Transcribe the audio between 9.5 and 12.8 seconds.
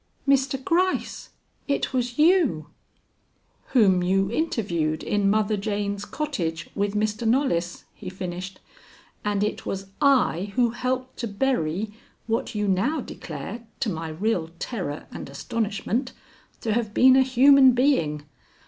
was I who helped to bury what you